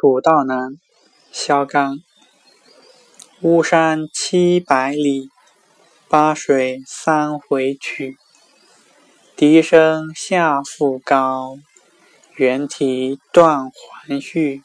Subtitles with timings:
[0.00, 0.76] 蜀道难，
[1.30, 2.00] 萧纲。
[3.42, 5.28] 巫山七百里，
[6.08, 8.16] 巴水三回曲。
[9.36, 11.56] 笛声下复高，
[12.34, 14.64] 猿啼断还续。